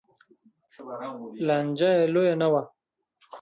[1.47, 2.61] لانجه یې لویه نه وه